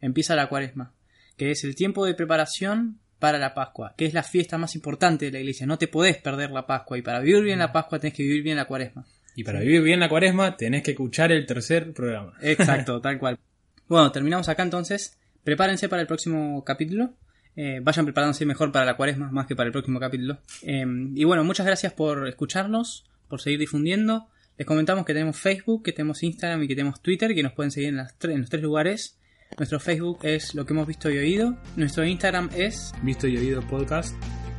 Empieza 0.00 0.34
la 0.34 0.48
cuaresma, 0.48 0.94
que 1.36 1.50
es 1.50 1.64
el 1.64 1.74
tiempo 1.74 2.04
de 2.04 2.14
preparación 2.14 2.98
para 3.18 3.38
la 3.38 3.54
Pascua, 3.54 3.94
que 3.96 4.06
es 4.06 4.14
la 4.14 4.22
fiesta 4.22 4.58
más 4.58 4.74
importante 4.74 5.26
de 5.26 5.32
la 5.32 5.40
iglesia. 5.40 5.66
No 5.66 5.78
te 5.78 5.88
podés 5.88 6.18
perder 6.18 6.50
la 6.50 6.66
Pascua 6.66 6.98
y 6.98 7.02
para 7.02 7.20
vivir 7.20 7.42
bien 7.42 7.58
la 7.58 7.72
Pascua 7.72 7.98
tenés 7.98 8.14
que 8.14 8.22
vivir 8.22 8.42
bien 8.42 8.56
la 8.56 8.66
cuaresma. 8.66 9.06
Y 9.36 9.44
para 9.44 9.60
vivir 9.60 9.82
bien 9.82 10.00
la 10.00 10.08
cuaresma 10.08 10.56
tenés 10.56 10.82
que 10.82 10.92
escuchar 10.92 11.30
el 11.30 11.46
tercer 11.46 11.92
programa. 11.92 12.32
Exacto, 12.40 13.00
tal 13.00 13.18
cual. 13.18 13.38
Bueno, 13.86 14.10
terminamos 14.10 14.48
acá 14.48 14.62
entonces. 14.62 15.18
Prepárense 15.44 15.88
para 15.88 16.02
el 16.02 16.08
próximo 16.08 16.64
capítulo. 16.64 17.12
Eh, 17.54 17.80
vayan 17.82 18.04
preparándose 18.04 18.44
mejor 18.44 18.72
para 18.72 18.84
la 18.84 18.96
cuaresma 18.96 19.30
más 19.30 19.46
que 19.46 19.54
para 19.54 19.66
el 19.66 19.72
próximo 19.72 20.00
capítulo. 20.00 20.38
Eh, 20.62 20.84
y 21.14 21.24
bueno, 21.24 21.44
muchas 21.44 21.66
gracias 21.66 21.92
por 21.92 22.26
escucharnos, 22.26 23.04
por 23.28 23.40
seguir 23.40 23.60
difundiendo. 23.60 24.26
Les 24.56 24.66
comentamos 24.66 25.04
que 25.04 25.12
tenemos 25.12 25.36
Facebook, 25.38 25.82
que 25.82 25.92
tenemos 25.92 26.22
Instagram 26.22 26.62
y 26.62 26.68
que 26.68 26.74
tenemos 26.74 27.02
Twitter, 27.02 27.34
que 27.34 27.42
nos 27.42 27.52
pueden 27.52 27.70
seguir 27.70 27.90
en, 27.90 27.98
las 27.98 28.16
en 28.22 28.40
los 28.40 28.48
tres 28.48 28.62
lugares. 28.62 29.18
Nuestro 29.58 29.78
Facebook 29.78 30.20
es 30.22 30.54
lo 30.54 30.64
que 30.64 30.72
hemos 30.72 30.86
visto 30.86 31.10
y 31.10 31.18
oído. 31.18 31.56
Nuestro 31.76 32.04
Instagram 32.04 32.50
es 32.56 32.92
Visto 33.02 33.28
y 33.28 33.36
oído 33.36 33.60
podcast. 33.60 34.16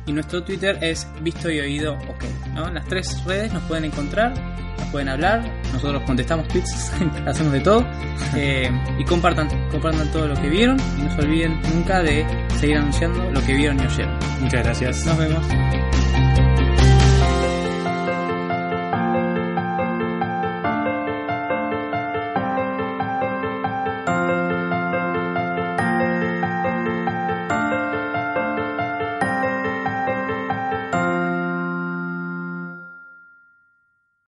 Y 0.08 0.12
nuestro 0.12 0.42
Twitter 0.42 0.78
es 0.80 1.06
visto 1.20 1.50
y 1.50 1.60
oído 1.60 1.94
ok. 1.94 2.24
¿no? 2.54 2.70
Las 2.70 2.86
tres 2.86 3.22
redes 3.24 3.52
nos 3.52 3.62
pueden 3.64 3.84
encontrar, 3.84 4.32
nos 4.78 4.88
pueden 4.88 5.08
hablar, 5.10 5.42
nosotros 5.72 6.02
contestamos 6.06 6.48
tweets, 6.48 6.92
hacemos 7.26 7.52
de 7.52 7.60
todo. 7.60 7.86
Eh, 8.36 8.70
y 8.98 9.04
compartan, 9.04 9.48
compartan 9.70 10.12
todo 10.12 10.28
lo 10.28 10.34
que 10.34 10.50
vieron 10.50 10.76
y 10.98 11.02
no 11.02 11.10
se 11.14 11.22
olviden 11.22 11.58
nunca 11.74 12.02
de 12.02 12.26
seguir 12.60 12.76
anunciando 12.76 13.30
lo 13.30 13.42
que 13.42 13.54
vieron 13.54 13.80
y 13.80 13.86
oyeron. 13.86 14.18
Muchas 14.40 14.64
gracias. 14.64 15.06
Nos 15.06 15.16
vemos. 15.16 16.67